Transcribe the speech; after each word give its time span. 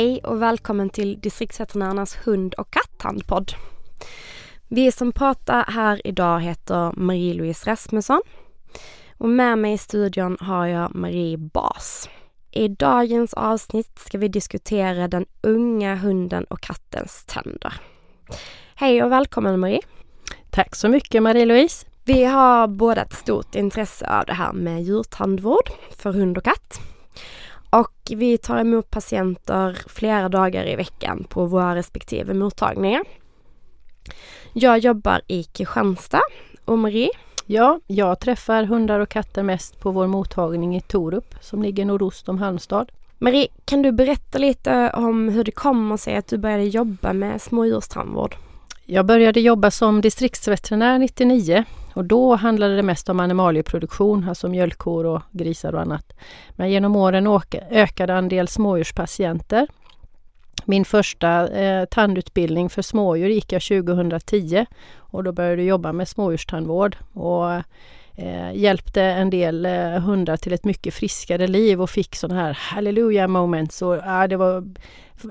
Hej 0.00 0.20
och 0.24 0.42
välkommen 0.42 0.90
till 0.90 1.20
distriktsveterinärernas 1.20 2.16
hund 2.16 2.54
och 2.54 2.70
katthandpodd. 2.70 3.52
Vi 4.68 4.92
som 4.92 5.12
pratar 5.12 5.64
här 5.64 6.06
idag 6.06 6.40
heter 6.40 6.92
Marie-Louise 6.96 7.70
Rasmusson 7.70 8.20
och 9.18 9.28
med 9.28 9.58
mig 9.58 9.72
i 9.72 9.78
studion 9.78 10.36
har 10.40 10.66
jag 10.66 10.94
Marie 10.94 11.36
Bas. 11.36 12.08
I 12.50 12.68
dagens 12.68 13.34
avsnitt 13.34 13.98
ska 13.98 14.18
vi 14.18 14.28
diskutera 14.28 15.08
den 15.08 15.26
unga 15.40 15.96
hunden 15.96 16.44
och 16.44 16.60
kattens 16.60 17.24
tänder. 17.24 17.74
Hej 18.74 19.02
och 19.02 19.12
välkommen 19.12 19.60
Marie! 19.60 19.80
Tack 20.50 20.76
så 20.76 20.88
mycket 20.88 21.22
Marie-Louise! 21.22 21.86
Vi 22.04 22.24
har 22.24 22.68
båda 22.68 23.02
ett 23.02 23.14
stort 23.14 23.54
intresse 23.54 24.18
av 24.18 24.24
det 24.26 24.34
här 24.34 24.52
med 24.52 24.82
djurtandvård 24.82 25.70
för 25.90 26.12
hund 26.12 26.38
och 26.38 26.44
katt. 26.44 26.80
Och 27.70 27.92
vi 28.16 28.38
tar 28.38 28.58
emot 28.58 28.90
patienter 28.90 29.78
flera 29.86 30.28
dagar 30.28 30.68
i 30.68 30.76
veckan 30.76 31.26
på 31.28 31.46
våra 31.46 31.74
respektive 31.74 32.34
mottagningar. 32.34 33.02
Jag 34.52 34.78
jobbar 34.78 35.20
i 35.26 35.42
Kristianstad 35.42 36.22
och 36.64 36.78
Marie? 36.78 37.10
Ja, 37.46 37.80
jag 37.86 38.20
träffar 38.20 38.64
hundar 38.64 39.00
och 39.00 39.08
katter 39.08 39.42
mest 39.42 39.80
på 39.80 39.90
vår 39.90 40.06
mottagning 40.06 40.76
i 40.76 40.80
Torup 40.80 41.34
som 41.40 41.62
ligger 41.62 41.84
nordost 41.84 42.28
om 42.28 42.38
Halmstad. 42.38 42.92
Marie, 43.18 43.48
kan 43.64 43.82
du 43.82 43.92
berätta 43.92 44.38
lite 44.38 44.90
om 44.94 45.28
hur 45.28 45.44
det 45.44 45.50
kommer 45.50 45.96
sig 45.96 46.16
att 46.16 46.26
du 46.26 46.38
började 46.38 46.64
jobba 46.64 47.12
med 47.12 47.42
smådjurstandvård? 47.42 48.36
Jag 48.86 49.06
började 49.06 49.40
jobba 49.40 49.70
som 49.70 50.00
distriktsveterinär 50.00 50.98
99 50.98 51.64
och 51.94 52.04
då 52.04 52.34
handlade 52.34 52.76
det 52.76 52.82
mest 52.82 53.08
om 53.08 53.20
animalieproduktion, 53.20 54.28
alltså 54.28 54.48
mjölkkor 54.48 55.06
och 55.06 55.22
grisar 55.30 55.74
och 55.74 55.80
annat. 55.80 56.12
Men 56.50 56.70
genom 56.70 56.96
åren 56.96 57.40
ökade 57.70 58.14
andel 58.14 58.48
smådjurspatienter. 58.48 59.66
Min 60.64 60.84
första 60.84 61.48
eh, 61.48 61.84
tandutbildning 61.84 62.70
för 62.70 62.82
smådjur 62.82 63.28
gick 63.28 63.52
jag 63.52 63.62
2010 63.62 64.66
och 64.96 65.24
då 65.24 65.32
började 65.32 65.62
jag 65.62 65.68
jobba 65.68 65.92
med 65.92 66.08
smådjurstandvård 66.08 66.96
och 67.12 67.62
eh, 68.20 68.52
hjälpte 68.54 69.02
en 69.02 69.30
del 69.30 69.66
eh, 69.66 69.90
hundar 69.90 70.36
till 70.36 70.52
ett 70.52 70.64
mycket 70.64 70.94
friskare 70.94 71.46
liv 71.46 71.82
och 71.82 71.90
fick 71.90 72.16
sådana 72.16 72.40
här 72.40 72.58
halleluja 72.60 73.28
moments. 73.28 73.82
Och, 73.82 73.96
ja, 73.96 74.26
det 74.26 74.36
var, 74.36 74.64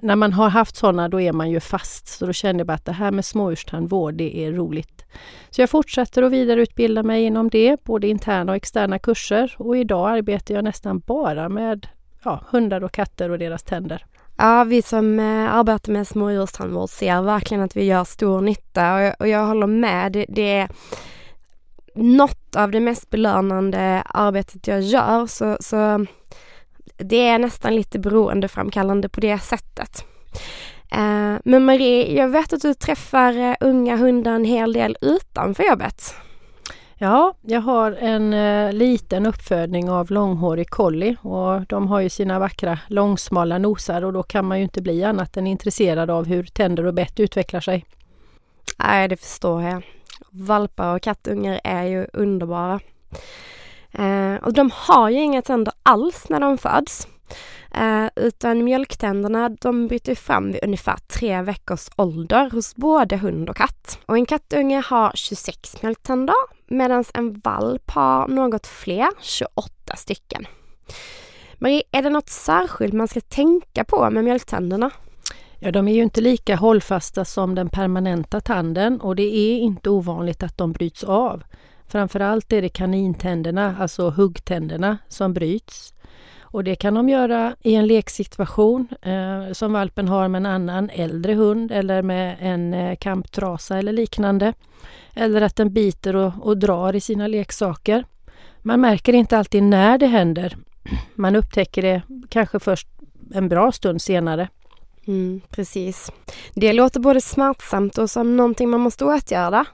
när 0.01 0.15
man 0.15 0.33
har 0.33 0.49
haft 0.49 0.75
sådana 0.75 1.09
då 1.09 1.21
är 1.21 1.33
man 1.33 1.49
ju 1.49 1.59
fast. 1.59 2.07
Så 2.07 2.25
då 2.25 2.33
kände 2.33 2.59
jag 2.59 2.67
bara 2.67 2.73
att 2.73 2.85
det 2.85 2.91
här 2.91 3.11
med 3.11 3.25
smådjurstandvård 3.25 4.13
det 4.13 4.37
är 4.37 4.51
roligt. 4.51 5.05
Så 5.49 5.61
jag 5.61 5.69
fortsätter 5.69 6.23
att 6.23 6.31
vidareutbilda 6.31 7.03
mig 7.03 7.23
inom 7.23 7.49
det, 7.49 7.83
både 7.83 8.07
interna 8.07 8.51
och 8.51 8.55
externa 8.55 8.99
kurser 8.99 9.55
och 9.57 9.77
idag 9.77 10.09
arbetar 10.09 10.55
jag 10.55 10.63
nästan 10.63 10.99
bara 10.99 11.49
med 11.49 11.87
ja, 12.23 12.43
hundar 12.47 12.83
och 12.83 12.91
katter 12.91 13.29
och 13.29 13.39
deras 13.39 13.63
tänder. 13.63 14.05
Ja, 14.37 14.63
vi 14.63 14.81
som 14.81 15.19
eh, 15.19 15.55
arbetar 15.55 15.93
med 15.93 16.07
smådjurstandvård 16.07 16.89
ser 16.89 17.21
verkligen 17.21 17.63
att 17.63 17.75
vi 17.75 17.83
gör 17.83 18.03
stor 18.03 18.41
nytta 18.41 18.95
och 18.95 19.01
jag, 19.01 19.15
och 19.19 19.27
jag 19.27 19.45
håller 19.45 19.67
med. 19.67 20.11
Det, 20.11 20.25
det 20.29 20.57
är 20.57 20.69
något 21.99 22.55
av 22.55 22.71
det 22.71 22.79
mest 22.79 23.09
belönande 23.09 24.03
arbetet 24.05 24.67
jag 24.67 24.81
gör 24.81 25.27
så, 25.27 25.57
så 25.59 26.05
det 26.97 27.27
är 27.27 27.39
nästan 27.39 27.75
lite 27.75 27.99
beroendeframkallande 27.99 29.09
på 29.09 29.19
det 29.19 29.39
sättet. 29.39 30.05
Eh, 30.91 31.35
men 31.43 31.65
Marie, 31.65 32.15
jag 32.17 32.29
vet 32.29 32.53
att 32.53 32.61
du 32.61 32.73
träffar 32.73 33.37
eh, 33.37 33.55
unga 33.59 33.97
hundar 33.97 34.33
en 34.33 34.45
hel 34.45 34.73
del 34.73 34.97
utanför 35.01 35.63
jobbet. 35.63 36.15
Ja, 37.01 37.33
jag 37.41 37.61
har 37.61 37.91
en 37.91 38.33
eh, 38.33 38.73
liten 38.73 39.25
uppfödning 39.25 39.89
av 39.89 40.11
långhårig 40.11 40.69
collie 40.69 41.15
och 41.21 41.65
de 41.67 41.87
har 41.87 41.99
ju 41.99 42.09
sina 42.09 42.39
vackra 42.39 42.79
långsmala 42.87 43.57
nosar 43.57 44.01
och 44.01 44.13
då 44.13 44.23
kan 44.23 44.45
man 44.45 44.57
ju 44.57 44.63
inte 44.63 44.81
bli 44.81 45.03
annat 45.03 45.37
än 45.37 45.47
intresserad 45.47 46.09
av 46.09 46.25
hur 46.25 46.43
tänder 46.43 46.85
och 46.85 46.93
bett 46.93 47.19
utvecklar 47.19 47.61
sig. 47.61 47.85
Nej, 48.79 49.07
det 49.07 49.17
förstår 49.17 49.63
jag. 49.63 49.98
Valpar 50.31 50.95
och 50.95 51.01
kattungar 51.01 51.61
är 51.63 51.83
ju 51.83 52.07
underbara. 52.13 52.79
Eh, 53.91 54.35
och 54.35 54.53
de 54.53 54.71
har 54.73 55.09
ju 55.09 55.17
inga 55.17 55.41
tänder 55.41 55.73
alls 55.83 56.29
när 56.29 56.39
de 56.39 56.57
föds. 56.57 57.07
Eh, 57.75 58.05
utan 58.15 58.63
mjölktänderna 58.63 59.49
de 59.49 59.87
bryter 59.87 60.15
fram 60.15 60.51
vid 60.51 60.63
ungefär 60.63 60.97
tre 60.97 61.41
veckors 61.41 61.89
ålder 61.95 62.49
hos 62.49 62.75
både 62.75 63.17
hund 63.17 63.49
och 63.49 63.55
katt. 63.55 63.99
Och 64.05 64.15
en 64.15 64.25
kattunge 64.25 64.83
har 64.85 65.11
26 65.15 65.81
mjölktänder 65.83 66.35
medan 66.67 67.03
en 67.13 67.39
valp 67.39 67.91
har 67.91 68.27
något 68.27 68.67
fler, 68.67 69.09
28 69.21 69.95
stycken. 69.95 70.47
Marie, 71.57 71.83
är 71.91 72.01
det 72.01 72.09
något 72.09 72.29
särskilt 72.29 72.93
man 72.93 73.07
ska 73.07 73.21
tänka 73.21 73.83
på 73.83 74.09
med 74.09 74.23
mjölktänderna? 74.23 74.91
Ja, 75.61 75.71
de 75.71 75.87
är 75.87 75.93
ju 75.93 76.03
inte 76.03 76.21
lika 76.21 76.55
hållfasta 76.55 77.25
som 77.25 77.55
den 77.55 77.69
permanenta 77.69 78.41
tanden 78.41 79.01
och 79.01 79.15
det 79.15 79.35
är 79.35 79.57
inte 79.57 79.89
ovanligt 79.89 80.43
att 80.43 80.57
de 80.57 80.71
bryts 80.71 81.03
av. 81.03 81.43
Framförallt 81.87 82.53
är 82.53 82.61
det 82.61 82.69
kanintänderna, 82.69 83.75
alltså 83.79 84.09
huggtänderna, 84.09 84.97
som 85.07 85.33
bryts. 85.33 85.93
Och 86.41 86.63
det 86.63 86.75
kan 86.75 86.93
de 86.93 87.09
göra 87.09 87.55
i 87.61 87.75
en 87.75 87.87
leksituation 87.87 88.87
eh, 89.01 89.53
som 89.53 89.73
valpen 89.73 90.07
har 90.07 90.27
med 90.27 90.39
en 90.39 90.45
annan 90.45 90.89
äldre 90.89 91.33
hund 91.33 91.71
eller 91.71 92.01
med 92.01 92.37
en 92.39 92.73
eh, 92.73 92.95
kamptrasa 92.95 93.77
eller 93.77 93.93
liknande. 93.93 94.53
Eller 95.13 95.41
att 95.41 95.55
den 95.55 95.73
biter 95.73 96.15
och, 96.15 96.33
och 96.41 96.57
drar 96.57 96.95
i 96.95 97.01
sina 97.01 97.27
leksaker. 97.27 98.05
Man 98.61 98.81
märker 98.81 99.13
inte 99.13 99.37
alltid 99.37 99.63
när 99.63 99.97
det 99.97 100.07
händer. 100.07 100.57
Man 101.15 101.35
upptäcker 101.35 101.81
det 101.81 102.01
kanske 102.29 102.59
först 102.59 102.87
en 103.33 103.49
bra 103.49 103.71
stund 103.71 104.01
senare. 104.01 104.47
Mm, 105.09 105.41
precis. 105.49 106.11
Det 106.53 106.73
låter 106.73 106.99
både 106.99 107.21
smärtsamt 107.21 107.97
och 107.97 108.09
som 108.09 108.37
någonting 108.37 108.69
man 108.69 108.79
måste 108.79 109.05
åtgärda. 109.05 109.65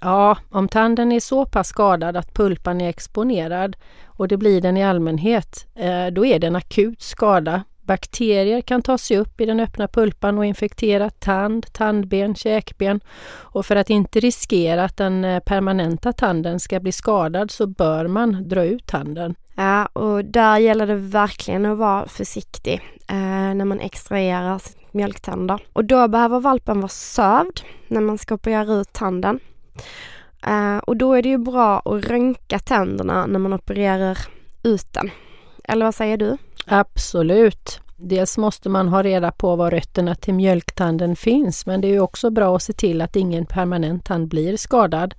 Ja, 0.00 0.38
om 0.50 0.68
tanden 0.68 1.12
är 1.12 1.20
så 1.20 1.46
pass 1.46 1.68
skadad 1.68 2.16
att 2.16 2.34
pulpan 2.34 2.80
är 2.80 2.88
exponerad 2.88 3.76
och 4.06 4.28
det 4.28 4.36
blir 4.36 4.60
den 4.60 4.76
i 4.76 4.84
allmänhet, 4.84 5.66
eh, 5.74 6.06
då 6.06 6.26
är 6.26 6.38
det 6.38 6.46
en 6.46 6.56
akut 6.56 7.02
skada. 7.02 7.64
Bakterier 7.82 8.60
kan 8.60 8.82
ta 8.82 8.98
sig 8.98 9.18
upp 9.18 9.40
i 9.40 9.46
den 9.46 9.60
öppna 9.60 9.88
pulpan 9.88 10.38
och 10.38 10.46
infektera 10.46 11.10
tand, 11.10 11.72
tandben, 11.72 12.34
käkben. 12.34 13.00
Och 13.30 13.66
för 13.66 13.76
att 13.76 13.90
inte 13.90 14.20
riskera 14.20 14.84
att 14.84 14.96
den 14.96 15.24
eh, 15.24 15.40
permanenta 15.40 16.12
tanden 16.12 16.60
ska 16.60 16.80
bli 16.80 16.92
skadad 16.92 17.50
så 17.50 17.66
bör 17.66 18.06
man 18.06 18.48
dra 18.48 18.64
ut 18.64 18.86
tanden. 18.86 19.34
Ja, 19.60 19.86
och 19.86 20.24
där 20.24 20.58
gäller 20.58 20.86
det 20.86 20.96
verkligen 20.96 21.66
att 21.66 21.78
vara 21.78 22.08
försiktig 22.08 22.74
eh, 23.08 23.54
när 23.54 23.64
man 23.64 23.80
extraherar 23.80 24.62
mjölktänder. 24.92 25.62
Och 25.72 25.84
då 25.84 26.08
behöver 26.08 26.40
valpen 26.40 26.80
vara 26.80 26.88
sövd 26.88 27.60
när 27.88 28.00
man 28.00 28.18
ska 28.18 28.34
operera 28.34 28.72
ut 28.72 28.92
tanden. 28.92 29.40
Eh, 30.46 30.76
och 30.76 30.96
då 30.96 31.14
är 31.14 31.22
det 31.22 31.28
ju 31.28 31.38
bra 31.38 31.78
att 31.78 32.04
röntga 32.04 32.58
tänderna 32.58 33.26
när 33.26 33.38
man 33.38 33.52
opererar 33.52 34.18
ut 34.62 34.92
den. 34.92 35.10
Eller 35.64 35.84
vad 35.84 35.94
säger 35.94 36.16
du? 36.16 36.36
Absolut. 36.66 37.80
Dels 37.96 38.38
måste 38.38 38.68
man 38.68 38.88
ha 38.88 39.02
reda 39.02 39.32
på 39.32 39.56
var 39.56 39.70
rötterna 39.70 40.14
till 40.14 40.34
mjölktanden 40.34 41.16
finns 41.16 41.66
men 41.66 41.80
det 41.80 41.88
är 41.88 41.92
ju 41.92 42.00
också 42.00 42.30
bra 42.30 42.56
att 42.56 42.62
se 42.62 42.72
till 42.72 43.02
att 43.02 43.16
ingen 43.16 43.46
permanent 43.46 44.04
tand 44.04 44.28
blir 44.28 44.56
skadad. 44.56 45.14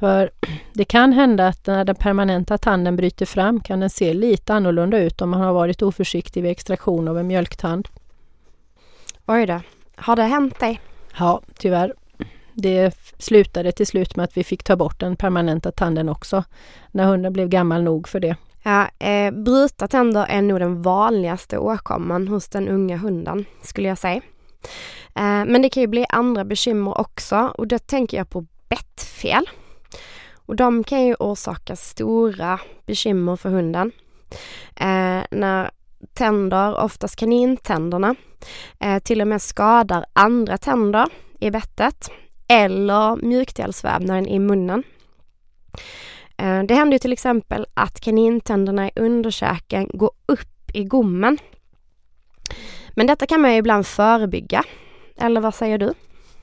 För 0.00 0.30
det 0.72 0.84
kan 0.84 1.12
hända 1.12 1.46
att 1.46 1.66
när 1.66 1.84
den 1.84 1.94
permanenta 1.94 2.58
tanden 2.58 2.96
bryter 2.96 3.26
fram 3.26 3.60
kan 3.60 3.80
den 3.80 3.90
se 3.90 4.14
lite 4.14 4.54
annorlunda 4.54 4.98
ut 4.98 5.20
om 5.20 5.30
man 5.30 5.40
har 5.40 5.52
varit 5.52 5.82
oförsiktig 5.82 6.42
vid 6.42 6.50
extraktion 6.50 7.08
av 7.08 7.18
en 7.18 7.26
mjölktand. 7.26 7.88
Oj 9.26 9.46
då. 9.46 9.60
Har 9.96 10.16
det 10.16 10.22
hänt 10.22 10.60
dig? 10.60 10.80
Ja, 11.18 11.40
tyvärr 11.58 11.94
det 12.54 12.96
slutade 13.18 13.72
till 13.72 13.86
slut 13.86 14.16
med 14.16 14.24
att 14.24 14.36
vi 14.36 14.44
fick 14.44 14.62
ta 14.62 14.76
bort 14.76 15.00
den 15.00 15.16
permanenta 15.16 15.72
tanden 15.72 16.08
också 16.08 16.44
när 16.90 17.04
hunden 17.04 17.32
blev 17.32 17.48
gammal 17.48 17.82
nog 17.82 18.08
för 18.08 18.20
det. 18.20 18.36
Ja, 18.62 18.88
eh, 18.98 19.30
bryta 19.30 19.88
tänder 19.88 20.26
är 20.28 20.42
nog 20.42 20.60
den 20.60 20.82
vanligaste 20.82 21.58
åkomman 21.58 22.28
hos 22.28 22.48
den 22.48 22.68
unga 22.68 22.96
hunden 22.96 23.44
skulle 23.62 23.88
jag 23.88 23.98
säga. 23.98 24.20
Eh, 25.14 25.44
men 25.46 25.62
det 25.62 25.68
kan 25.68 25.80
ju 25.80 25.86
bli 25.86 26.06
andra 26.08 26.44
bekymmer 26.44 27.00
också 27.00 27.52
och 27.58 27.66
då 27.66 27.78
tänker 27.78 28.16
jag 28.16 28.30
på 28.30 28.46
bettfel. 28.68 29.46
Och 30.46 30.56
de 30.56 30.84
kan 30.84 31.06
ju 31.06 31.14
orsaka 31.14 31.76
stora 31.76 32.60
bekymmer 32.86 33.36
för 33.36 33.50
hunden. 33.50 33.92
Eh, 34.76 35.22
när 35.30 35.70
tänder, 36.14 36.80
oftast 36.80 37.16
kanintänderna, 37.16 38.14
eh, 38.80 38.98
till 38.98 39.20
och 39.20 39.28
med 39.28 39.42
skadar 39.42 40.04
andra 40.12 40.58
tänder 40.58 41.06
i 41.40 41.50
bettet 41.50 42.10
eller 42.48 43.16
mjukdelsvävnaden 43.16 44.26
i 44.26 44.38
munnen. 44.38 44.82
Eh, 46.36 46.62
det 46.62 46.74
händer 46.74 46.94
ju 46.94 46.98
till 46.98 47.12
exempel 47.12 47.66
att 47.74 48.00
kanintänderna 48.00 48.88
i 48.88 48.90
underkäken 48.96 49.90
går 49.94 50.10
upp 50.26 50.70
i 50.74 50.84
gommen. 50.84 51.38
Men 52.90 53.06
detta 53.06 53.26
kan 53.26 53.40
man 53.40 53.52
ju 53.52 53.56
ibland 53.56 53.86
förebygga. 53.86 54.64
Eller 55.16 55.40
vad 55.40 55.54
säger 55.54 55.78
du? 55.78 55.94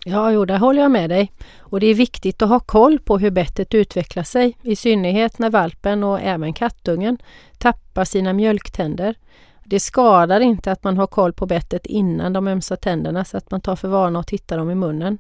Ja, 0.10 0.32
jo, 0.32 0.46
där 0.46 0.58
håller 0.58 0.82
jag 0.82 0.92
med 0.92 1.10
dig. 1.10 1.32
Och 1.60 1.80
det 1.80 1.88
är 1.88 1.94
viktigt 1.94 2.42
att 2.42 2.50
ha 2.50 2.60
koll 2.60 3.00
på 3.00 3.18
hur 3.18 3.32
bettet 3.32 3.74
utvecklar 3.74 4.24
sig, 4.24 4.58
i 4.64 4.76
synnerhet 4.76 5.40
när 5.40 5.50
valpen 5.50 6.04
och 6.04 6.22
även 6.22 6.54
kattungen 6.54 7.18
tappar 7.58 8.06
sina 8.06 8.34
mjölktänder. 8.34 9.16
Det 9.64 9.80
skadar 9.80 10.40
inte 10.40 10.72
att 10.72 10.84
man 10.84 10.98
har 10.98 11.08
koll 11.08 11.34
på 11.34 11.46
bettet 11.46 11.86
innan 11.86 12.34
de 12.34 12.48
ömsar 12.48 12.76
tänderna 12.76 13.26
så 13.26 13.38
att 13.38 13.52
man 13.52 13.62
tar 13.62 13.76
för 13.76 13.88
vana 13.88 14.20
att 14.20 14.28
titta 14.28 14.58
dem 14.58 14.72
i 14.72 14.76
munnen. 14.76 15.18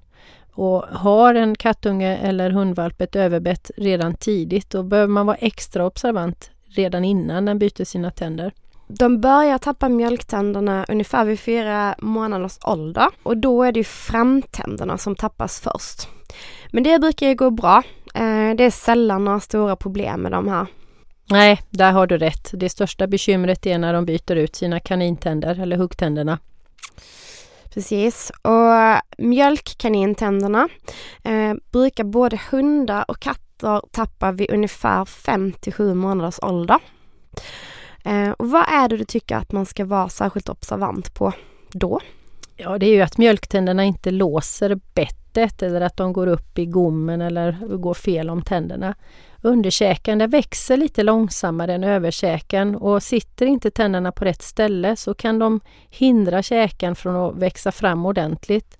Och 0.52 0.82
har 0.82 1.36
en 1.36 1.56
kattunge 1.56 2.18
eller 2.18 2.50
hundvalp 2.50 3.02
ett 3.02 3.16
överbett 3.16 3.72
redan 3.78 4.14
tidigt 4.14 4.70
då 4.70 4.84
behöver 4.84 5.12
man 5.12 5.26
vara 5.26 5.38
extra 5.38 5.86
observant 5.86 6.52
redan 6.68 7.06
innan 7.06 7.46
den 7.46 7.60
byter 7.60 7.84
sina 7.84 8.12
tänder. 8.12 8.52
De 8.88 9.22
börjar 9.22 9.58
tappa 9.58 9.90
mjölktänderna 9.90 10.86
ungefär 10.90 11.26
vid 11.26 11.40
fyra 11.40 11.96
månaders 11.98 12.58
ålder 12.64 13.08
och 13.24 13.38
då 13.38 13.64
är 13.64 13.72
det 13.72 13.80
ju 13.80 13.84
framtänderna 13.84 14.98
som 14.98 15.16
tappas 15.16 15.60
först. 15.60 16.08
Men 16.72 16.84
det 16.84 17.00
brukar 17.00 17.28
ju 17.28 17.36
gå 17.36 17.50
bra. 17.50 17.84
Eh, 18.14 18.56
det 18.58 18.64
är 18.64 18.72
sällan 18.72 19.26
några 19.26 19.40
stora 19.40 19.76
problem 19.76 20.22
med 20.22 20.32
de 20.32 20.48
här. 20.48 20.68
Nej, 21.30 21.62
där 21.70 21.92
har 21.92 22.08
du 22.08 22.18
rätt. 22.18 22.52
Det 22.54 22.70
största 22.70 23.08
bekymret 23.08 23.66
är 23.66 23.78
när 23.78 23.94
de 23.94 24.06
byter 24.06 24.36
ut 24.36 24.56
sina 24.56 24.80
kanintänder 24.80 25.62
eller 25.62 25.78
huggtänderna. 25.78 26.40
Precis, 27.74 28.32
och 28.42 29.02
mjölkkanintänderna 29.18 30.70
eh, 31.24 31.54
brukar 31.72 32.04
både 32.04 32.40
hundar 32.52 33.06
och 33.08 33.20
katter 33.20 33.82
tappa 33.92 34.32
vid 34.32 34.52
ungefär 34.52 35.06
5 35.06 35.52
till 35.52 35.74
7 35.74 35.94
månaders 35.94 36.40
ålder. 36.42 36.80
Eh, 38.08 38.30
och 38.30 38.50
vad 38.50 38.66
är 38.68 38.90
det 38.90 38.98
du 38.98 39.06
tycker 39.06 39.36
att 39.36 39.52
man 39.52 39.66
ska 39.66 39.86
vara 39.86 40.10
särskilt 40.10 40.50
observant 40.50 41.14
på 41.14 41.34
då? 41.72 42.00
Ja, 42.56 42.78
det 42.78 42.86
är 42.86 42.94
ju 42.94 43.02
att 43.02 43.18
mjölktänderna 43.18 43.84
inte 43.84 44.12
låser 44.12 44.80
bettet 44.94 45.62
eller 45.62 45.82
att 45.82 45.98
de 45.98 46.14
går 46.14 46.28
upp 46.28 46.60
i 46.60 46.66
gommen 46.66 47.22
eller 47.22 47.78
går 47.78 47.94
fel 47.94 48.30
om 48.30 48.42
tänderna. 48.42 48.96
Underkäken 49.42 50.18
den 50.18 50.30
växer 50.30 50.78
lite 50.78 51.04
långsammare 51.04 51.74
än 51.74 51.84
överkäken 51.84 52.76
och 52.76 53.04
sitter 53.04 53.46
inte 53.46 53.72
tänderna 53.72 54.12
på 54.12 54.26
rätt 54.26 54.42
ställe 54.42 54.96
så 54.96 55.14
kan 55.14 55.40
de 55.40 55.60
hindra 55.90 56.44
käken 56.44 56.96
från 56.96 57.16
att 57.16 57.36
växa 57.36 57.72
fram 57.72 58.06
ordentligt. 58.06 58.78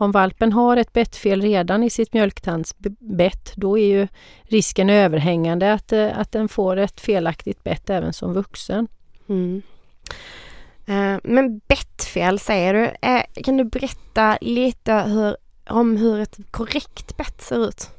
Om 0.00 0.12
valpen 0.12 0.52
har 0.52 0.76
ett 0.76 0.92
bettfel 0.92 1.42
redan 1.42 1.82
i 1.82 1.90
sitt 1.90 2.12
mjölktandsbett 2.12 3.52
då 3.56 3.78
är 3.78 3.86
ju 3.86 4.08
risken 4.42 4.90
överhängande 4.90 5.72
att, 5.72 5.92
eh, 5.92 6.18
att 6.18 6.32
den 6.32 6.48
får 6.48 6.76
ett 6.76 7.00
felaktigt 7.00 7.64
bett 7.64 7.90
även 7.90 8.12
som 8.12 8.32
vuxen. 8.32 8.88
Mm. 9.28 9.62
Eh, 10.86 11.20
men 11.24 11.58
bettfel 11.58 12.38
säger 12.38 12.74
du. 12.74 13.08
Eh, 13.08 13.42
kan 13.44 13.56
du 13.56 13.64
berätta 13.64 14.38
lite 14.40 14.94
hur, 14.94 15.36
om 15.68 15.96
hur 15.96 16.20
ett 16.20 16.38
korrekt 16.50 17.16
bett 17.16 17.40
ser 17.40 17.68
ut? 17.68 17.90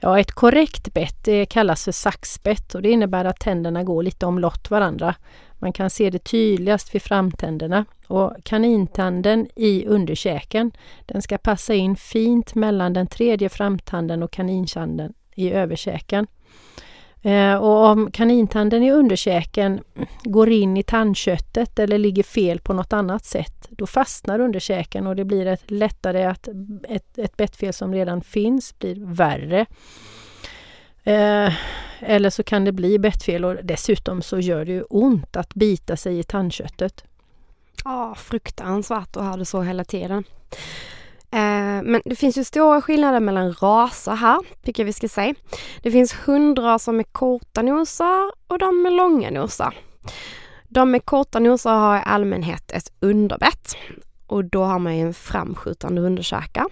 Ja, 0.00 0.20
ett 0.20 0.32
korrekt 0.32 0.94
bett 0.94 1.24
det 1.24 1.46
kallas 1.46 1.84
för 1.84 1.92
saxbett 1.92 2.74
och 2.74 2.82
det 2.82 2.90
innebär 2.90 3.24
att 3.24 3.40
tänderna 3.40 3.84
går 3.84 4.02
lite 4.02 4.26
omlott 4.26 4.70
varandra. 4.70 5.14
Man 5.58 5.72
kan 5.72 5.90
se 5.90 6.10
det 6.10 6.24
tydligast 6.24 6.94
vid 6.94 7.02
framtänderna 7.02 7.84
och 8.12 8.36
kanintanden 8.44 9.48
i 9.56 9.86
underkäken 9.86 10.72
den 11.06 11.22
ska 11.22 11.38
passa 11.38 11.74
in 11.74 11.96
fint 11.96 12.54
mellan 12.54 12.92
den 12.92 13.06
tredje 13.06 13.48
framtanden 13.48 14.22
och 14.22 14.30
kanintanden 14.30 15.12
i 15.34 15.50
överkäken. 15.50 16.26
Eh, 17.22 17.54
och 17.54 17.86
om 17.86 18.10
kanintanden 18.10 18.82
i 18.82 18.90
underkäken 18.92 19.80
går 20.22 20.50
in 20.50 20.76
i 20.76 20.82
tandköttet 20.82 21.78
eller 21.78 21.98
ligger 21.98 22.22
fel 22.22 22.60
på 22.60 22.72
något 22.72 22.92
annat 22.92 23.24
sätt, 23.24 23.68
då 23.70 23.86
fastnar 23.86 24.40
underkäken 24.40 25.06
och 25.06 25.16
det 25.16 25.24
blir 25.24 25.46
ett 25.46 25.70
lättare 25.70 26.24
att 26.24 26.48
ett, 26.88 27.18
ett 27.18 27.36
bettfel 27.36 27.72
som 27.72 27.94
redan 27.94 28.22
finns 28.22 28.78
blir 28.78 29.14
värre. 29.14 29.66
Eh, 31.04 31.52
eller 32.00 32.30
så 32.30 32.42
kan 32.42 32.64
det 32.64 32.72
bli 32.72 32.98
bettfel 32.98 33.44
och 33.44 33.56
dessutom 33.62 34.22
så 34.22 34.38
gör 34.38 34.64
det 34.64 34.72
ju 34.72 34.82
ont 34.82 35.36
att 35.36 35.54
bita 35.54 35.96
sig 35.96 36.18
i 36.18 36.22
tandköttet. 36.22 37.04
Ja, 37.84 38.14
fruktansvärt 38.14 39.16
att 39.16 39.24
ha 39.24 39.36
det 39.36 39.44
så 39.44 39.62
hela 39.62 39.84
tiden. 39.84 40.24
Eh, 41.30 41.82
men 41.82 42.02
det 42.04 42.16
finns 42.16 42.38
ju 42.38 42.44
stora 42.44 42.82
skillnader 42.82 43.20
mellan 43.20 43.52
raser 43.52 44.14
här, 44.14 44.38
tycker 44.62 44.82
jag 44.82 44.86
vi 44.86 44.92
ska 44.92 45.08
säga. 45.08 45.34
Det 45.82 45.90
finns 45.90 46.12
hundraser 46.12 46.92
med 46.92 47.12
korta 47.12 47.62
nosar 47.62 48.32
och 48.46 48.58
de 48.58 48.82
med 48.82 48.92
långa 48.92 49.30
nosar. 49.30 49.74
De 50.68 50.90
med 50.90 51.04
korta 51.04 51.38
nosar 51.38 51.74
har 51.74 51.96
i 51.96 52.02
allmänhet 52.04 52.72
ett 52.72 52.92
underbett 53.00 53.76
och 54.26 54.44
då 54.44 54.64
har 54.64 54.78
man 54.78 54.96
ju 54.96 55.02
en 55.02 55.14
framskjutande 55.14 56.00
underkäke. 56.00 56.64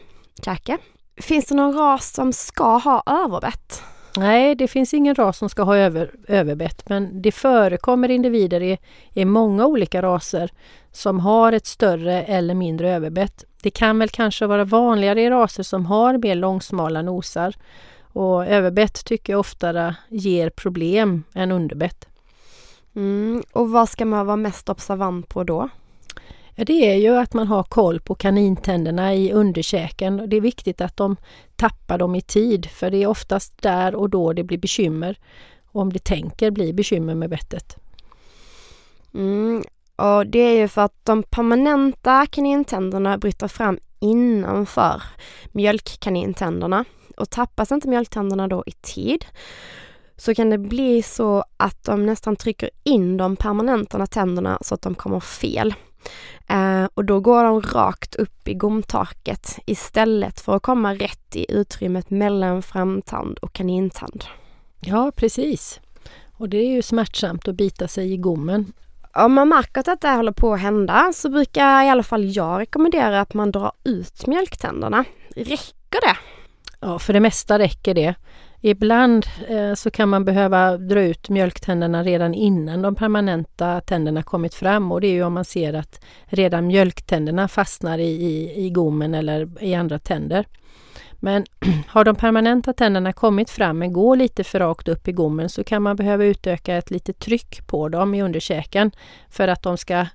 Finns 1.17 1.47
det 1.47 1.55
någon 1.55 1.75
ras 1.75 2.12
som 2.12 2.32
ska 2.32 2.76
ha 2.76 3.02
överbett? 3.06 3.82
Nej, 4.16 4.54
det 4.54 4.68
finns 4.68 4.94
ingen 4.94 5.14
ras 5.14 5.38
som 5.38 5.48
ska 5.48 5.62
ha 5.62 5.76
över, 5.76 6.10
överbett 6.28 6.88
men 6.88 7.22
det 7.22 7.32
förekommer 7.32 8.10
individer 8.10 8.62
i, 8.62 8.78
i 9.12 9.24
många 9.24 9.66
olika 9.66 10.02
raser 10.02 10.50
som 10.92 11.20
har 11.20 11.52
ett 11.52 11.66
större 11.66 12.22
eller 12.22 12.54
mindre 12.54 12.90
överbett. 12.90 13.44
Det 13.62 13.70
kan 13.70 13.98
väl 13.98 14.08
kanske 14.08 14.46
vara 14.46 14.64
vanligare 14.64 15.22
i 15.22 15.30
raser 15.30 15.62
som 15.62 15.86
har 15.86 16.18
mer 16.18 16.34
långsmala 16.34 17.02
nosar 17.02 17.54
och 18.12 18.46
överbett 18.46 19.04
tycker 19.04 19.32
jag 19.32 19.40
oftare 19.40 19.96
ger 20.08 20.50
problem 20.50 21.24
än 21.34 21.52
underbett. 21.52 22.08
Mm, 22.94 23.42
och 23.52 23.70
vad 23.70 23.88
ska 23.88 24.04
man 24.04 24.26
vara 24.26 24.36
mest 24.36 24.68
observant 24.68 25.28
på 25.28 25.44
då? 25.44 25.68
Ja, 26.60 26.64
det 26.64 26.92
är 26.92 26.96
ju 26.96 27.16
att 27.16 27.34
man 27.34 27.46
har 27.46 27.62
koll 27.62 28.00
på 28.00 28.14
kanintänderna 28.14 29.14
i 29.14 29.32
underkäken. 29.32 30.22
Det 30.26 30.36
är 30.36 30.40
viktigt 30.40 30.80
att 30.80 30.96
de 30.96 31.16
tappar 31.56 31.98
dem 31.98 32.14
i 32.14 32.20
tid 32.20 32.66
för 32.66 32.90
det 32.90 33.02
är 33.02 33.06
oftast 33.06 33.62
där 33.62 33.94
och 33.94 34.10
då 34.10 34.32
det 34.32 34.44
blir 34.44 34.58
bekymmer. 34.58 35.18
Om 35.72 35.92
det 35.92 36.04
tänker 36.04 36.50
bli 36.50 36.72
bekymmer 36.72 37.14
med 37.14 37.30
bettet. 37.30 37.76
Mm, 39.14 39.64
och 39.96 40.26
det 40.26 40.38
är 40.38 40.58
ju 40.58 40.68
för 40.68 40.82
att 40.82 41.04
de 41.04 41.22
permanenta 41.22 42.26
kanintänderna 42.26 43.18
bryter 43.18 43.48
fram 43.48 43.78
innanför 44.00 45.02
mjölkkanintänderna. 45.52 46.84
Och 47.16 47.30
tappas 47.30 47.72
inte 47.72 47.88
mjölktänderna 47.88 48.48
då 48.48 48.62
i 48.66 48.72
tid 48.72 49.24
så 50.16 50.34
kan 50.34 50.50
det 50.50 50.58
bli 50.58 51.02
så 51.02 51.44
att 51.56 51.84
de 51.84 52.06
nästan 52.06 52.36
trycker 52.36 52.70
in 52.82 53.16
de 53.16 53.36
permanenta 53.36 54.06
tänderna 54.06 54.58
så 54.60 54.74
att 54.74 54.82
de 54.82 54.94
kommer 54.94 55.20
fel. 55.20 55.74
Eh, 56.49 56.88
och 56.95 57.04
då 57.04 57.21
går 57.21 57.45
de 57.45 57.62
rakt 57.62 58.14
upp 58.14 58.49
i 58.49 58.54
gomtaket 58.54 59.59
istället 59.66 60.40
för 60.40 60.57
att 60.57 60.62
komma 60.62 60.95
rätt 60.95 61.37
i 61.37 61.52
utrymmet 61.52 62.11
mellan 62.11 62.62
framtand 62.62 63.38
och 63.38 63.52
kanintand. 63.52 64.25
Ja, 64.80 65.12
precis. 65.16 65.80
Och 66.33 66.49
det 66.49 66.57
är 66.57 66.71
ju 66.71 66.83
smärtsamt 66.83 67.49
att 67.49 67.54
bita 67.54 67.88
sig 67.88 68.12
i 68.12 68.16
gommen. 68.16 68.73
Om 69.14 69.33
man 69.33 69.49
märker 69.49 69.80
att 69.80 69.87
detta 69.87 70.11
håller 70.11 70.33
på 70.33 70.52
att 70.52 70.61
hända 70.61 71.12
så 71.14 71.28
brukar 71.28 71.85
i 71.85 71.88
alla 71.88 72.02
fall 72.02 72.37
jag 72.37 72.61
rekommendera 72.61 73.21
att 73.21 73.35
man 73.35 73.50
drar 73.50 73.73
ut 73.85 74.26
mjölktänderna. 74.26 75.04
Räcker 75.37 76.00
det? 76.00 76.16
Ja, 76.80 76.99
för 76.99 77.12
det 77.12 77.21
mesta 77.21 77.59
räcker 77.59 77.95
det. 77.95 78.14
Ibland 78.62 79.26
eh, 79.49 79.75
så 79.75 79.90
kan 79.90 80.09
man 80.09 80.25
behöva 80.25 80.76
dra 80.76 81.02
ut 81.02 81.29
mjölktänderna 81.29 82.02
redan 82.02 82.35
innan 82.35 82.83
de 82.83 82.95
permanenta 82.95 83.81
tänderna 83.81 84.23
kommit 84.23 84.55
fram 84.55 84.93
och 84.93 85.00
det 85.00 85.07
är 85.07 85.12
ju 85.12 85.23
om 85.23 85.33
man 85.33 85.45
ser 85.45 85.75
att 85.75 86.05
redan 86.26 86.67
mjölktänderna 86.67 87.49
fastnar 87.49 87.99
i, 87.99 88.11
i, 88.11 88.64
i 88.67 88.71
gommen 88.71 89.14
eller 89.14 89.62
i 89.64 89.75
andra 89.75 89.99
tänder. 89.99 90.47
Men 91.21 91.45
har 91.88 92.05
de 92.05 92.17
permanenta 92.17 92.73
tänderna 92.73 93.12
kommit 93.12 93.50
fram 93.50 93.79
men 93.79 93.93
går 93.93 94.17
lite 94.17 94.45
för 94.45 94.61
rakt 94.61 94.88
upp 94.88 95.09
i 95.09 95.12
gommen 95.12 95.49
så 95.49 95.64
kan 95.64 95.83
man 95.83 95.97
behöva 95.97 96.25
utöka 96.25 96.76
ett 96.76 96.90
litet 96.90 97.19
tryck 97.19 97.67
på 97.67 97.88
dem 97.88 98.14
i 98.14 98.23
underkäken 98.23 98.90
för 99.31 99.49
att 99.49 99.62
de 99.62 99.76
ska 99.76 100.07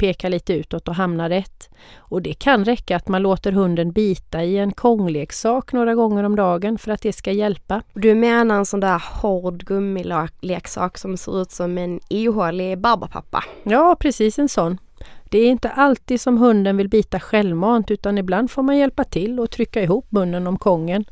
peka 0.00 0.28
lite 0.28 0.54
utåt 0.54 0.88
och 0.88 0.94
hamna 0.94 1.28
rätt. 1.28 1.70
Och 1.96 2.22
det 2.22 2.34
kan 2.34 2.64
räcka 2.64 2.96
att 2.96 3.08
man 3.08 3.22
låter 3.22 3.52
hunden 3.52 3.92
bita 3.92 4.44
i 4.44 4.58
en 4.58 4.72
kongleksak 4.72 5.72
några 5.72 5.94
gånger 5.94 6.24
om 6.24 6.36
dagen 6.36 6.78
för 6.78 6.92
att 6.92 7.02
det 7.02 7.12
ska 7.12 7.32
hjälpa. 7.32 7.82
Du 7.94 8.14
menar 8.14 8.56
en 8.56 8.66
sån 8.66 8.80
där 8.80 9.02
hård 9.22 9.64
gummileksak 9.64 10.98
som 10.98 11.16
ser 11.16 11.42
ut 11.42 11.50
som 11.50 11.78
en 11.78 12.00
ihålig 12.08 12.78
barbapappa? 12.78 13.44
Ja, 13.62 13.96
precis 14.00 14.38
en 14.38 14.48
sån. 14.48 14.78
Det 15.24 15.38
är 15.38 15.50
inte 15.50 15.70
alltid 15.70 16.20
som 16.20 16.38
hunden 16.38 16.76
vill 16.76 16.88
bita 16.88 17.20
självmant 17.20 17.90
utan 17.90 18.18
ibland 18.18 18.50
får 18.50 18.62
man 18.62 18.78
hjälpa 18.78 19.04
till 19.04 19.40
och 19.40 19.50
trycka 19.50 19.82
ihop 19.82 20.06
munnen 20.08 20.46
om 20.46 20.58
kongen. 20.58 21.04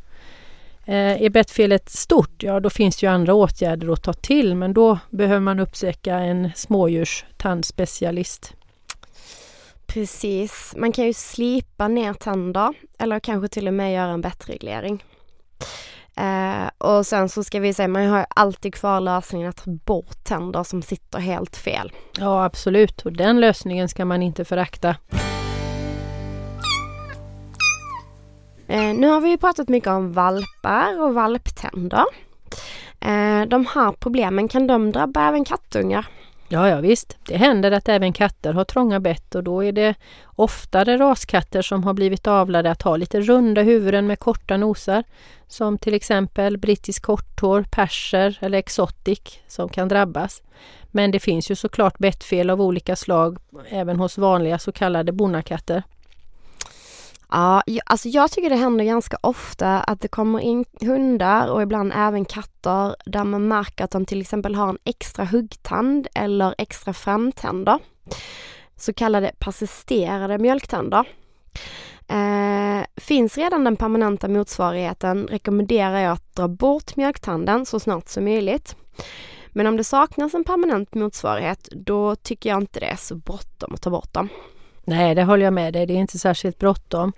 Eh, 0.85 1.23
är 1.23 1.31
bettfelet 1.31 1.91
stort, 1.91 2.43
ja 2.43 2.61
då 2.61 2.71
finns 2.71 2.97
det 2.97 3.07
ju 3.07 3.13
andra 3.13 3.35
åtgärder 3.35 3.93
att 3.93 4.03
ta 4.03 4.13
till 4.13 4.55
men 4.55 4.73
då 4.73 4.99
behöver 5.11 5.41
man 5.41 5.61
uppsöka 5.61 6.15
en 6.15 6.51
smådjurstandspecialist. 6.55 8.55
Precis, 9.89 10.75
man 10.77 10.93
kan 10.93 11.05
ju 11.05 11.13
slipa 11.13 11.89
ner 11.89 12.13
tänder 12.13 12.75
eller 12.99 13.21
kanske 13.21 13.49
till 13.49 13.69
och 13.69 13.75
med 13.75 13.95
göra 13.95 14.11
en 14.11 14.21
bettreglering. 14.21 15.05
Eh, 16.17 16.71
och 16.79 17.07
sen 17.07 17.29
så 17.29 17.45
ska 17.45 17.61
vi 17.61 17.75
säga, 17.75 17.89
man 17.89 18.07
har 18.07 18.27
alltid 18.29 18.75
kvar 18.75 19.01
lösningen 19.01 19.49
att 19.49 19.65
ta 19.65 19.71
bort 19.71 20.25
tänder 20.25 20.63
som 20.63 20.83
sitter 20.83 21.19
helt 21.19 21.57
fel. 21.57 21.93
Ja 22.19 22.45
absolut, 22.45 23.03
och 23.03 23.13
den 23.13 23.41
lösningen 23.41 23.89
ska 23.89 24.05
man 24.05 24.23
inte 24.23 24.45
förakta. 24.45 24.97
Eh, 28.69 28.95
nu 28.95 29.07
har 29.07 29.21
vi 29.21 29.31
ju 29.31 29.39
pratat 29.39 29.69
mycket 29.69 29.89
om 29.89 30.13
valpar 30.13 31.03
och 31.03 31.15
valptänder. 31.15 32.05
Eh, 33.01 33.43
de 33.49 33.67
här 33.75 33.93
problemen, 33.93 34.49
kan 34.49 34.67
de 34.67 34.93
drabba 34.93 35.29
även 35.29 35.45
kattungar? 35.45 36.07
Ja, 36.51 36.69
ja 36.69 36.81
visst. 36.81 37.17
Det 37.27 37.37
händer 37.37 37.73
att 37.73 37.89
även 37.89 38.13
katter 38.13 38.53
har 38.53 38.65
trånga 38.65 39.01
bett 39.01 39.35
och 39.35 39.45
då 39.45 39.65
är 39.65 39.73
det 39.73 39.95
oftare 40.27 40.99
raskatter 40.99 41.63
som 41.63 41.85
har 41.85 41.95
blivit 41.95 42.27
avlade 42.27 42.71
att 42.71 42.83
ha 42.83 42.97
lite 42.97 43.21
runda 43.21 43.63
huvuden 43.63 44.07
med 44.07 44.19
korta 44.19 44.57
nosar. 44.57 45.05
Som 45.49 45.79
till 45.79 45.95
exempel 45.95 46.59
brittisk 46.59 47.03
korthår, 47.03 47.65
perser 47.71 48.39
eller 48.41 48.59
exotic 48.59 49.21
som 49.47 49.69
kan 49.69 49.89
drabbas. 49.89 50.43
Men 50.91 51.11
det 51.11 51.21
finns 51.21 51.51
ju 51.51 51.55
såklart 51.55 51.99
bettfel 51.99 52.51
av 52.51 52.61
olika 52.63 52.97
slag 52.97 53.39
även 53.69 53.99
hos 53.99 54.19
vanliga 54.19 54.59
så 54.59 54.73
kallade 54.73 55.13
bonnakatter. 55.13 55.83
Ja, 57.31 57.63
alltså 57.87 58.09
jag 58.09 58.31
tycker 58.31 58.51
det 58.51 58.57
händer 58.57 58.85
ganska 58.85 59.17
ofta 59.21 59.81
att 59.81 60.01
det 60.01 60.09
kommer 60.09 60.41
in 60.41 60.65
hundar 60.81 61.49
och 61.49 61.63
ibland 61.63 61.93
även 61.97 62.25
katter 62.25 62.97
där 63.07 63.25
man 63.25 63.49
märker 63.49 63.85
att 63.85 63.91
de 63.91 64.05
till 64.07 64.21
exempel 64.21 64.55
har 64.55 64.69
en 64.69 64.79
extra 64.85 65.25
huggtand 65.25 66.09
eller 66.15 66.55
extra 66.59 66.93
framtänder. 66.93 67.79
Så 68.77 68.93
kallade 68.93 69.33
persisterade 69.39 70.39
mjölktänder. 70.39 71.09
Eh, 72.09 72.85
finns 72.97 73.39
redan 73.39 73.65
den 73.65 73.77
permanenta 73.77 74.29
motsvarigheten 74.29 75.27
rekommenderar 75.27 75.99
jag 75.99 76.13
att 76.13 76.35
dra 76.35 76.49
bort 76.49 76.97
mjölktanden 76.97 77.67
så 77.67 77.81
snart 77.81 78.09
som 78.09 78.25
möjligt. 78.25 78.77
Men 79.49 79.67
om 79.67 79.77
det 79.77 79.85
saknas 79.85 80.35
en 80.35 80.45
permanent 80.45 80.95
motsvarighet 80.95 81.69
då 81.73 82.17
tycker 82.17 82.51
jag 82.51 82.63
inte 82.63 82.81
det 82.81 82.87
är 82.87 82.97
så 82.97 83.15
bråttom 83.15 83.75
att 83.75 83.83
ta 83.83 83.91
bort 83.91 84.13
dem. 84.13 84.29
Nej, 84.89 85.15
det 85.15 85.25
håller 85.25 85.45
jag 85.45 85.53
med 85.53 85.73
dig. 85.73 85.87
Det 85.87 85.93
är 85.93 85.99
inte 85.99 86.19
särskilt 86.19 86.59
bråttom. 86.59 87.13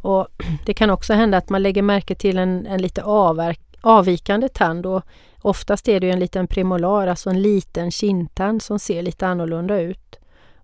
Och 0.00 0.28
det 0.66 0.74
kan 0.74 0.90
också 0.90 1.12
hända 1.12 1.38
att 1.38 1.48
man 1.48 1.62
lägger 1.62 1.82
märke 1.82 2.14
till 2.14 2.38
en, 2.38 2.66
en 2.66 2.82
lite 2.82 3.02
avverk, 3.02 3.60
avvikande 3.80 4.48
tand 4.48 4.86
och 4.86 5.02
oftast 5.42 5.88
är 5.88 6.00
det 6.00 6.10
en 6.10 6.18
liten 6.18 6.46
premolar, 6.46 7.06
alltså 7.06 7.30
en 7.30 7.42
liten 7.42 7.90
kindtand 7.90 8.62
som 8.62 8.78
ser 8.78 9.02
lite 9.02 9.26
annorlunda 9.26 9.80
ut. 9.80 10.16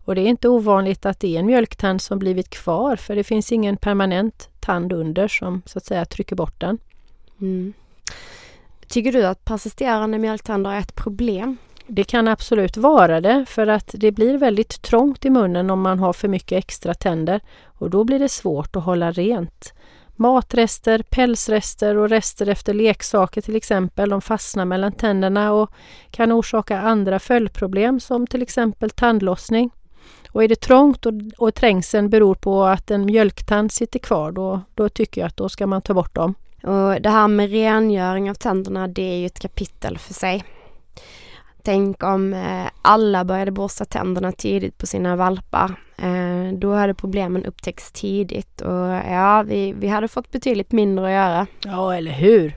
Och 0.04 0.14
det 0.14 0.20
är 0.20 0.26
inte 0.26 0.48
ovanligt 0.48 1.06
att 1.06 1.20
det 1.20 1.36
är 1.36 1.40
en 1.40 1.46
mjölktand 1.46 2.02
som 2.02 2.18
blivit 2.18 2.50
kvar 2.50 2.96
för 2.96 3.16
det 3.16 3.24
finns 3.24 3.52
ingen 3.52 3.76
permanent 3.76 4.48
tand 4.60 4.92
under 4.92 5.28
som 5.28 5.62
så 5.66 5.78
att 5.78 5.84
säga 5.84 6.04
trycker 6.04 6.36
bort 6.36 6.60
den. 6.60 6.78
Mm. 7.40 7.72
Tycker 8.88 9.12
du 9.12 9.26
att 9.26 9.44
persisterande 9.44 10.18
mjölktänder 10.18 10.70
är 10.70 10.78
ett 10.78 10.94
problem? 10.94 11.56
Det 11.86 12.04
kan 12.04 12.28
absolut 12.28 12.76
vara 12.76 13.20
det 13.20 13.44
för 13.48 13.66
att 13.66 13.90
det 13.94 14.12
blir 14.12 14.38
väldigt 14.38 14.82
trångt 14.82 15.24
i 15.24 15.30
munnen 15.30 15.70
om 15.70 15.80
man 15.80 15.98
har 15.98 16.12
för 16.12 16.28
mycket 16.28 16.58
extra 16.58 16.94
tänder 16.94 17.40
och 17.64 17.90
då 17.90 18.04
blir 18.04 18.18
det 18.18 18.28
svårt 18.28 18.76
att 18.76 18.84
hålla 18.84 19.12
rent. 19.12 19.72
Matrester, 20.16 21.02
pälsrester 21.10 21.96
och 21.96 22.08
rester 22.08 22.48
efter 22.48 22.74
leksaker 22.74 23.40
till 23.40 23.56
exempel, 23.56 24.10
de 24.10 24.20
fastnar 24.20 24.64
mellan 24.64 24.92
tänderna 24.92 25.52
och 25.52 25.70
kan 26.10 26.32
orsaka 26.32 26.80
andra 26.80 27.18
följdproblem 27.18 28.00
som 28.00 28.26
till 28.26 28.42
exempel 28.42 28.90
tandlossning. 28.90 29.70
Och 30.30 30.44
är 30.44 30.48
det 30.48 30.60
trångt 30.60 31.06
och, 31.06 31.12
och 31.38 31.54
trängseln 31.54 32.10
beror 32.10 32.34
på 32.34 32.64
att 32.64 32.90
en 32.90 33.04
mjölktand 33.04 33.72
sitter 33.72 33.98
kvar, 33.98 34.32
då, 34.32 34.60
då 34.74 34.88
tycker 34.88 35.20
jag 35.20 35.28
att 35.28 35.36
då 35.36 35.48
ska 35.48 35.66
man 35.66 35.82
ta 35.82 35.94
bort 35.94 36.14
dem. 36.14 36.34
Och 36.62 37.02
det 37.02 37.10
här 37.10 37.28
med 37.28 37.50
rengöring 37.50 38.30
av 38.30 38.34
tänderna, 38.34 38.88
det 38.88 39.02
är 39.02 39.16
ju 39.16 39.26
ett 39.26 39.40
kapitel 39.40 39.98
för 39.98 40.14
sig. 40.14 40.44
Tänk 41.62 42.02
om 42.02 42.34
eh, 42.34 42.70
alla 42.82 43.24
började 43.24 43.50
borsta 43.50 43.84
tänderna 43.84 44.32
tidigt 44.32 44.78
på 44.78 44.86
sina 44.86 45.16
valpar. 45.16 45.74
Eh, 45.96 46.52
då 46.58 46.74
hade 46.74 46.94
problemen 46.94 47.44
upptäckts 47.44 47.92
tidigt 47.92 48.60
och 48.60 48.88
ja, 49.10 49.42
vi, 49.46 49.72
vi 49.72 49.88
hade 49.88 50.08
fått 50.08 50.30
betydligt 50.30 50.72
mindre 50.72 51.06
att 51.06 51.12
göra. 51.12 51.46
Ja, 51.64 51.94
eller 51.96 52.12
hur? 52.12 52.56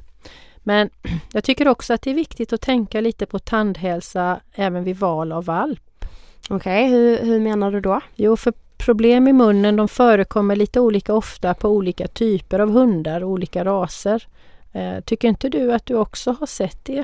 Men 0.63 0.89
jag 1.33 1.43
tycker 1.43 1.67
också 1.67 1.93
att 1.93 2.01
det 2.01 2.09
är 2.09 2.15
viktigt 2.15 2.53
att 2.53 2.61
tänka 2.61 3.01
lite 3.01 3.25
på 3.25 3.39
tandhälsa 3.39 4.39
även 4.55 4.83
vid 4.83 4.97
val 4.97 5.31
av 5.31 5.45
valp. 5.45 6.05
Okej, 6.49 6.85
okay, 6.85 6.97
hur, 6.97 7.17
hur 7.17 7.39
menar 7.39 7.71
du 7.71 7.81
då? 7.81 8.01
Jo, 8.15 8.37
för 8.37 8.53
problem 8.77 9.27
i 9.27 9.33
munnen 9.33 9.75
de 9.75 9.87
förekommer 9.87 10.55
lite 10.55 10.79
olika 10.79 11.13
ofta 11.13 11.53
på 11.53 11.69
olika 11.69 12.07
typer 12.07 12.59
av 12.59 12.71
hundar 12.71 13.23
och 13.23 13.29
olika 13.29 13.65
raser. 13.65 14.27
Eh, 14.73 14.99
tycker 15.05 15.27
inte 15.27 15.49
du 15.49 15.73
att 15.73 15.85
du 15.85 15.95
också 15.95 16.35
har 16.39 16.47
sett 16.47 16.85
det? 16.85 17.03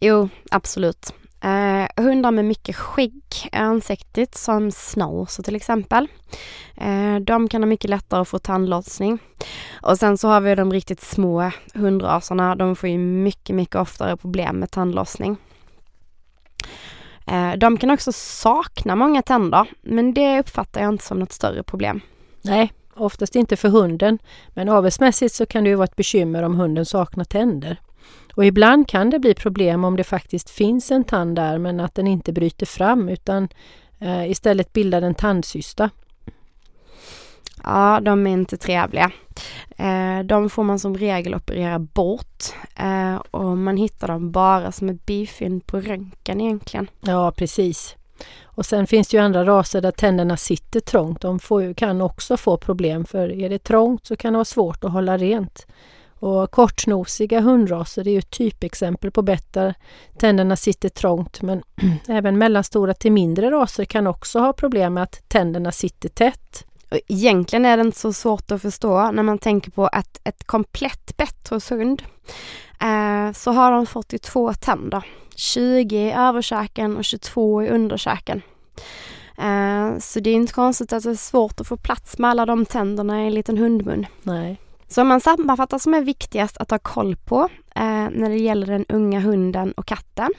Jo, 0.00 0.28
absolut. 0.50 1.12
Eh, 1.40 2.04
hundar 2.04 2.30
med 2.30 2.44
mycket 2.44 2.76
skägg 2.76 3.22
i 3.52 3.56
ansiktet 3.56 4.34
som 4.34 4.70
schnauzer 4.70 5.42
till 5.42 5.56
exempel. 5.56 6.08
Eh, 6.76 7.16
de 7.16 7.48
kan 7.48 7.62
ha 7.62 7.66
mycket 7.66 7.90
lättare 7.90 8.20
att 8.20 8.28
få 8.28 8.38
tandlossning. 8.38 9.18
Och 9.82 9.98
sen 9.98 10.18
så 10.18 10.28
har 10.28 10.40
vi 10.40 10.54
de 10.54 10.72
riktigt 10.72 11.00
små 11.00 11.50
hundraserna. 11.74 12.54
De 12.54 12.76
får 12.76 12.88
ju 12.88 12.98
mycket, 12.98 13.56
mycket 13.56 13.76
oftare 13.76 14.16
problem 14.16 14.56
med 14.56 14.70
tandlossning. 14.70 15.36
Eh, 17.26 17.52
de 17.52 17.76
kan 17.76 17.90
också 17.90 18.12
sakna 18.12 18.96
många 18.96 19.22
tänder, 19.22 19.66
men 19.82 20.14
det 20.14 20.40
uppfattar 20.40 20.80
jag 20.80 20.88
inte 20.88 21.04
som 21.04 21.18
något 21.18 21.32
större 21.32 21.62
problem. 21.62 22.00
Nej, 22.42 22.72
oftast 22.94 23.36
inte 23.36 23.56
för 23.56 23.68
hunden, 23.68 24.18
men 24.48 24.68
avelsmässigt 24.68 25.34
så 25.34 25.46
kan 25.46 25.64
det 25.64 25.70
ju 25.70 25.76
vara 25.76 25.84
ett 25.84 25.96
bekymmer 25.96 26.42
om 26.42 26.54
hunden 26.54 26.86
saknar 26.86 27.24
tänder. 27.24 27.80
Och 28.38 28.44
ibland 28.44 28.88
kan 28.88 29.10
det 29.10 29.18
bli 29.18 29.34
problem 29.34 29.84
om 29.84 29.96
det 29.96 30.04
faktiskt 30.04 30.50
finns 30.50 30.90
en 30.90 31.04
tand 31.04 31.36
där 31.36 31.58
men 31.58 31.80
att 31.80 31.94
den 31.94 32.06
inte 32.06 32.32
bryter 32.32 32.66
fram 32.66 33.08
utan 33.08 33.48
eh, 33.98 34.30
istället 34.30 34.72
bildar 34.72 35.02
en 35.02 35.14
tandcysta. 35.14 35.90
Ja, 37.64 38.00
de 38.02 38.26
är 38.26 38.30
inte 38.30 38.56
trevliga. 38.56 39.10
Eh, 39.76 40.24
de 40.24 40.50
får 40.50 40.62
man 40.62 40.78
som 40.78 40.96
regel 40.96 41.34
operera 41.34 41.78
bort 41.78 42.44
eh, 42.76 43.16
och 43.16 43.58
man 43.58 43.76
hittar 43.76 44.08
dem 44.08 44.32
bara 44.32 44.72
som 44.72 44.88
ett 44.88 45.06
bifynd 45.06 45.66
på 45.66 45.80
röntgen 45.80 46.40
egentligen. 46.40 46.90
Ja, 47.00 47.32
precis. 47.36 47.96
Och 48.44 48.66
sen 48.66 48.86
finns 48.86 49.08
det 49.08 49.16
ju 49.16 49.22
andra 49.22 49.44
raser 49.44 49.80
där 49.80 49.90
tänderna 49.90 50.36
sitter 50.36 50.80
trångt. 50.80 51.20
De 51.20 51.38
får, 51.38 51.74
kan 51.74 52.00
också 52.00 52.36
få 52.36 52.56
problem 52.56 53.04
för 53.04 53.32
är 53.32 53.48
det 53.48 53.58
trångt 53.58 54.06
så 54.06 54.16
kan 54.16 54.32
det 54.32 54.36
vara 54.36 54.44
svårt 54.44 54.84
att 54.84 54.92
hålla 54.92 55.16
rent. 55.16 55.66
Och 56.20 56.50
kortsnosiga 56.50 57.40
hundraser 57.40 58.08
är 58.08 58.12
ju 58.12 58.18
ett 58.18 58.30
typexempel 58.30 59.10
på 59.10 59.22
bett 59.22 59.52
där 59.52 59.74
tänderna 60.18 60.56
sitter 60.56 60.88
trångt 60.88 61.42
men 61.42 61.62
även 62.08 62.38
mellanstora 62.38 62.94
till 62.94 63.12
mindre 63.12 63.50
raser 63.50 63.84
kan 63.84 64.06
också 64.06 64.38
ha 64.38 64.52
problem 64.52 64.94
med 64.94 65.02
att 65.02 65.28
tänderna 65.28 65.72
sitter 65.72 66.08
tätt. 66.08 66.64
Egentligen 67.08 67.64
är 67.64 67.76
det 67.76 67.80
inte 67.80 67.98
så 67.98 68.12
svårt 68.12 68.50
att 68.50 68.62
förstå 68.62 69.10
när 69.10 69.22
man 69.22 69.38
tänker 69.38 69.70
på 69.70 69.86
att 69.86 70.20
ett 70.24 70.44
komplett 70.44 71.16
bett 71.16 71.48
hos 71.48 71.70
hund 71.70 72.02
eh, 72.80 73.32
så 73.32 73.52
har 73.52 73.72
de 73.72 73.86
42 73.86 74.52
tänder. 74.52 75.04
20 75.36 75.96
i 75.96 76.12
överkäken 76.12 76.96
och 76.96 77.04
22 77.04 77.62
i 77.62 77.68
underkäken. 77.68 78.42
Eh, 79.38 79.98
så 79.98 80.20
det 80.20 80.30
är 80.30 80.34
inte 80.34 80.52
konstigt 80.52 80.92
att 80.92 81.02
det 81.02 81.10
är 81.10 81.14
svårt 81.14 81.60
att 81.60 81.66
få 81.66 81.76
plats 81.76 82.18
med 82.18 82.30
alla 82.30 82.46
de 82.46 82.66
tänderna 82.66 83.22
i 83.22 83.26
en 83.26 83.34
liten 83.34 83.58
hundmun. 83.58 84.06
Nej. 84.22 84.60
Så 84.88 85.00
om 85.00 85.08
man 85.08 85.20
sammanfattar 85.20 85.78
som 85.78 85.94
är 85.94 86.00
viktigast 86.00 86.56
att 86.56 86.70
ha 86.70 86.78
koll 86.78 87.16
på 87.16 87.48
eh, 87.74 88.08
när 88.10 88.28
det 88.28 88.36
gäller 88.36 88.66
den 88.66 88.84
unga 88.88 89.20
hunden 89.20 89.72
och 89.72 89.86
katten 89.86 90.30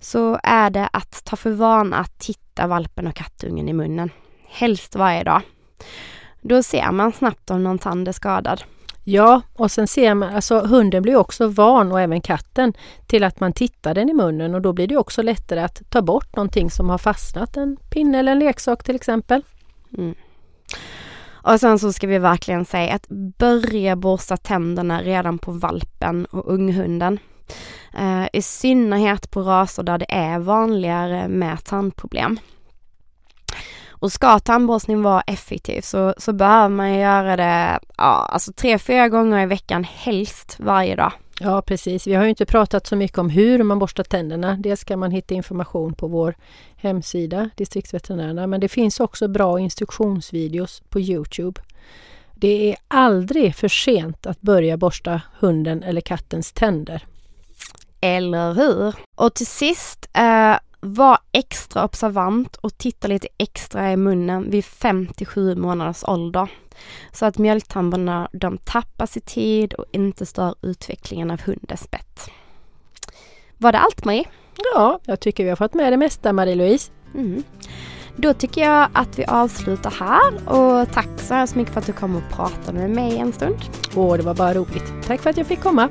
så 0.00 0.40
är 0.42 0.70
det 0.70 0.88
att 0.92 1.24
ta 1.24 1.36
för 1.36 1.50
vana 1.50 1.96
att 1.96 2.18
titta 2.18 2.66
valpen 2.66 3.06
och 3.06 3.14
kattungen 3.14 3.68
i 3.68 3.72
munnen. 3.72 4.10
Helst 4.48 4.96
varje 4.96 5.24
dag. 5.24 5.42
Då 6.40 6.62
ser 6.62 6.92
man 6.92 7.12
snabbt 7.12 7.50
om 7.50 7.64
någon 7.64 7.78
tand 7.78 8.08
är 8.08 8.12
skadad. 8.12 8.62
Ja, 9.04 9.42
och 9.54 9.70
sen 9.70 9.88
ser 9.88 10.14
man, 10.14 10.34
alltså 10.34 10.60
hunden 10.60 11.02
blir 11.02 11.16
också 11.16 11.48
van 11.48 11.92
och 11.92 12.00
även 12.00 12.20
katten 12.20 12.72
till 13.06 13.24
att 13.24 13.40
man 13.40 13.52
tittar 13.52 13.94
den 13.94 14.08
i 14.08 14.14
munnen 14.14 14.54
och 14.54 14.62
då 14.62 14.72
blir 14.72 14.86
det 14.86 14.96
också 14.96 15.22
lättare 15.22 15.60
att 15.60 15.90
ta 15.90 16.02
bort 16.02 16.36
någonting 16.36 16.70
som 16.70 16.90
har 16.90 16.98
fastnat, 16.98 17.56
en 17.56 17.76
pinne 17.76 18.18
eller 18.18 18.32
en 18.32 18.38
leksak 18.38 18.82
till 18.82 18.96
exempel. 18.96 19.42
Mm. 19.98 20.14
Och 21.42 21.60
sen 21.60 21.78
så 21.78 21.92
ska 21.92 22.06
vi 22.06 22.18
verkligen 22.18 22.64
säga 22.64 22.94
att 22.94 23.08
börja 23.38 23.96
borsta 23.96 24.36
tänderna 24.36 25.02
redan 25.02 25.38
på 25.38 25.52
valpen 25.52 26.24
och 26.24 26.52
unghunden. 26.52 27.18
Uh, 27.98 28.26
I 28.32 28.42
synnerhet 28.42 29.30
på 29.30 29.42
raser 29.42 29.82
där 29.82 29.98
det 29.98 30.06
är 30.08 30.38
vanligare 30.38 31.28
med 31.28 31.64
tandproblem. 31.64 32.38
Och 33.88 34.12
ska 34.12 34.38
tandborstning 34.38 35.02
vara 35.02 35.20
effektiv 35.20 35.80
så, 35.80 36.14
så 36.18 36.32
behöver 36.32 36.68
man 36.68 36.94
göra 36.94 37.36
det 37.36 37.80
ja, 37.96 38.28
alltså 38.32 38.52
tre, 38.52 38.78
fyra 38.78 39.08
gånger 39.08 39.42
i 39.42 39.46
veckan, 39.46 39.84
helst 39.84 40.56
varje 40.58 40.96
dag. 40.96 41.12
Ja 41.42 41.62
precis, 41.62 42.06
vi 42.06 42.14
har 42.14 42.24
ju 42.24 42.30
inte 42.30 42.46
pratat 42.46 42.86
så 42.86 42.96
mycket 42.96 43.18
om 43.18 43.30
hur 43.30 43.62
man 43.62 43.78
borstar 43.78 44.04
tänderna. 44.04 44.56
Dels 44.56 44.84
kan 44.84 44.98
man 44.98 45.10
hitta 45.10 45.34
information 45.34 45.94
på 45.94 46.06
vår 46.06 46.34
hemsida, 46.76 47.50
distriktsveterinärerna, 47.56 48.46
men 48.46 48.60
det 48.60 48.68
finns 48.68 49.00
också 49.00 49.28
bra 49.28 49.60
instruktionsvideos 49.60 50.82
på 50.88 51.00
Youtube. 51.00 51.60
Det 52.34 52.70
är 52.70 52.76
aldrig 52.88 53.54
för 53.54 53.68
sent 53.68 54.26
att 54.26 54.40
börja 54.40 54.76
borsta 54.76 55.22
hunden 55.38 55.82
eller 55.82 56.00
kattens 56.00 56.52
tänder. 56.52 57.06
Eller 58.00 58.52
hur? 58.54 58.94
Och 59.16 59.34
till 59.34 59.46
sist, 59.46 60.08
eh, 60.12 60.56
var 60.80 61.18
extra 61.32 61.84
observant 61.84 62.56
och 62.56 62.78
titta 62.78 63.08
lite 63.08 63.28
extra 63.38 63.92
i 63.92 63.96
munnen 63.96 64.50
vid 64.50 64.64
57 64.64 65.54
månaders 65.54 66.04
ålder. 66.04 66.48
Så 67.12 67.26
att 67.26 67.38
mjölktandborna 67.38 68.28
de 68.32 68.58
tappas 68.58 69.16
i 69.16 69.20
tid 69.20 69.74
och 69.74 69.84
inte 69.92 70.26
stör 70.26 70.54
utvecklingen 70.62 71.30
av 71.30 71.40
hundens 71.40 71.90
bett. 71.90 72.30
Var 73.58 73.72
det 73.72 73.78
allt 73.78 74.04
Marie? 74.04 74.24
Ja, 74.74 75.00
jag 75.04 75.20
tycker 75.20 75.44
vi 75.44 75.50
har 75.50 75.56
fått 75.56 75.74
med 75.74 75.92
det 75.92 75.96
mesta 75.96 76.32
Marie-Louise. 76.32 76.90
Mm. 77.14 77.42
Då 78.16 78.34
tycker 78.34 78.60
jag 78.60 78.88
att 78.92 79.18
vi 79.18 79.24
avslutar 79.24 79.90
här 79.90 80.52
och 80.52 80.92
tack 80.92 81.08
så 81.16 81.34
hemskt 81.34 81.54
mycket 81.54 81.72
för 81.72 81.80
att 81.80 81.86
du 81.86 81.92
kom 81.92 82.16
och 82.16 82.36
pratade 82.36 82.78
med 82.78 82.90
mig 82.90 83.18
en 83.18 83.32
stund. 83.32 83.56
Åh, 83.94 84.16
det 84.16 84.22
var 84.22 84.34
bara 84.34 84.54
roligt. 84.54 84.92
Tack 85.06 85.20
för 85.20 85.30
att 85.30 85.36
jag 85.36 85.46
fick 85.46 85.60
komma. 85.60 85.88